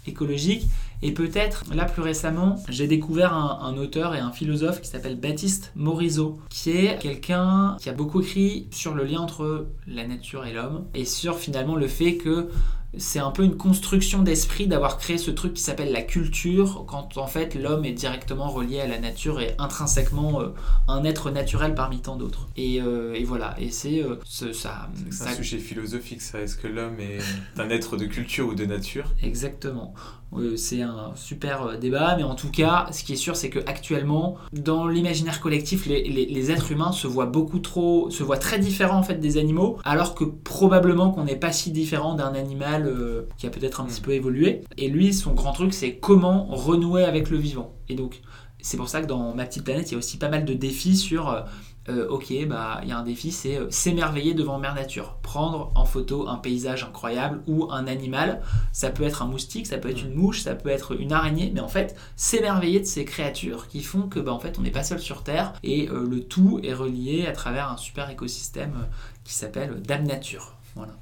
[0.07, 0.67] écologique.
[1.01, 5.71] Et peut-être, là plus récemment, j'ai découvert un, auteur et un philosophe qui s'appelle Baptiste
[5.77, 10.53] Morisot, qui est quelqu'un qui a beaucoup écrit sur le lien entre la nature et
[10.53, 12.49] l'homme, et sur finalement le fait que
[12.97, 17.19] c'est un peu une construction d'esprit d'avoir créé ce truc qui s'appelle la culture, quand
[17.19, 20.55] en fait l'homme est directement relié à la nature et intrinsèquement euh,
[20.89, 22.49] un être naturel parmi tant d'autres.
[22.57, 24.89] Et, euh, voilà, et c'est euh, ça.
[25.11, 27.19] C'est un sujet philosophique ça, est-ce que l'homme est
[27.61, 29.13] un être de culture ou de nature?
[29.23, 29.95] Exactement.
[30.37, 33.51] Euh, c'est un super euh, débat, mais en tout cas, ce qui est sûr, c'est
[33.51, 38.99] qu'actuellement, dans l'imaginaire collectif, les, êtres humains se voient beaucoup trop, se voient très différents
[38.99, 43.29] en fait des animaux, alors que probablement qu'on n'est pas si différent d'un animal euh,
[43.37, 44.05] qui a peut-être un petit mm.
[44.05, 44.65] peu évolué.
[44.77, 47.75] Et lui, son grand truc, c'est comment renouer avec le vivant.
[47.89, 48.21] Et donc,
[48.69, 50.55] c'est pour ça que dans ma petite planète, il y a aussi pas mal de
[50.55, 51.45] défis sur
[51.89, 55.17] euh, ok, bah il y a un défi, c'est euh, s'émerveiller devant mère nature.
[55.23, 58.43] Prendre en photo un paysage incroyable ou un animal.
[58.73, 61.51] Ça peut être un moustique, ça peut être une mouche, ça peut être une araignée,
[61.55, 64.71] mais en fait, s'émerveiller de ces créatures qui font que bah, en fait, on n'est
[64.71, 68.87] pas seul sur Terre et euh, le tout est relié à travers un super écosystème
[69.25, 70.57] qui s'appelle Dame Nature.
[70.75, 70.93] Voilà.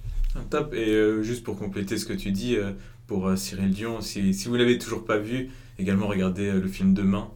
[0.50, 0.72] Top.
[0.74, 2.57] Et juste pour compléter ce que tu dis,
[3.07, 6.95] pour Cyril Dion, si, si vous l'avez toujours pas vu, également regarder euh, le film
[6.95, 7.29] Demain.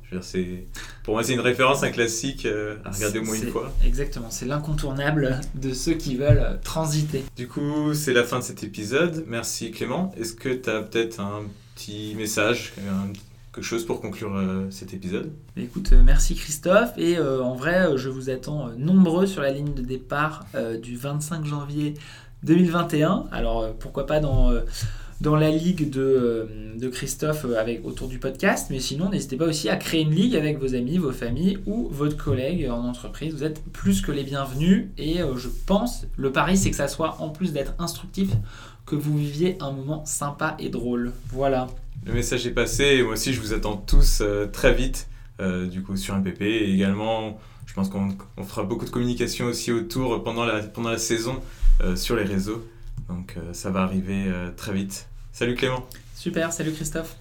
[1.05, 3.72] pour moi, c'est une référence, un classique euh, à regarder au moins une fois.
[3.85, 7.24] Exactement, c'est l'incontournable de ceux qui veulent transiter.
[7.37, 9.24] Du coup, c'est la fin de cet épisode.
[9.26, 10.12] Merci Clément.
[10.18, 11.42] Est-ce que tu as peut-être un
[11.74, 12.72] petit message,
[13.53, 15.33] quelque chose pour conclure euh, cet épisode?
[15.57, 16.92] Écoute, merci Christophe.
[16.96, 20.46] Et en vrai, je vous attends nombreux sur la ligne de départ
[20.83, 21.94] du 25 janvier
[22.42, 23.26] 2021.
[23.33, 24.50] Alors, pourquoi pas dans
[25.20, 26.46] dans la ligue de, euh,
[26.78, 28.68] de Christophe euh, avec, autour du podcast.
[28.70, 31.88] Mais sinon, n'hésitez pas aussi à créer une ligue avec vos amis, vos familles ou
[31.90, 33.35] votre collègue en entreprise.
[33.35, 34.87] Vous êtes plus que les bienvenus.
[34.96, 38.30] Et euh, je pense, le pari, c'est que ça soit, en plus d'être instructif,
[38.87, 41.12] que vous viviez un moment sympa et drôle.
[41.28, 41.68] Voilà.
[42.06, 45.06] Le message est passé et moi aussi, je vous attends tous très vite,
[45.70, 46.40] du coup, sur un PP.
[46.42, 50.98] Et également, je pense qu'on fera beaucoup de communication aussi autour pendant la, pendant la
[50.98, 51.37] saison
[51.94, 52.66] sur les réseaux.
[53.09, 55.10] Donc ça va arriver très vite.
[55.32, 55.86] Salut Clément.
[56.14, 57.16] Super, salut Christophe.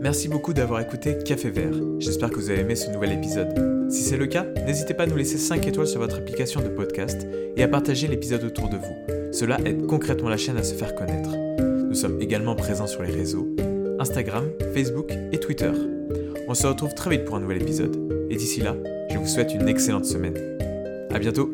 [0.00, 1.74] Merci beaucoup d'avoir écouté Café Vert.
[1.98, 3.88] J'espère que vous avez aimé ce nouvel épisode.
[3.90, 6.68] Si c'est le cas, n'hésitez pas à nous laisser 5 étoiles sur votre application de
[6.68, 9.32] podcast et à partager l'épisode autour de vous.
[9.32, 11.30] Cela aide concrètement la chaîne à se faire connaître.
[11.58, 13.48] Nous sommes également présents sur les réseaux
[13.98, 15.72] Instagram, Facebook et Twitter.
[16.46, 17.96] On se retrouve très vite pour un nouvel épisode.
[18.30, 18.76] Et d'ici là,
[19.10, 20.38] je vous souhaite une excellente semaine.
[21.10, 21.50] A bientôt